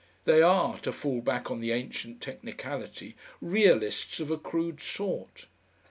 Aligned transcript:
They 0.25 0.41
are 0.41 0.79
to 0.79 0.91
fall 0.91 1.21
back 1.21 1.51
on 1.51 1.59
the 1.59 1.71
ancient 1.71 2.21
technicality 2.21 3.15
Realists 3.39 4.19
of 4.19 4.31
a 4.31 4.37
crude 4.39 4.81
sort. 4.81 5.45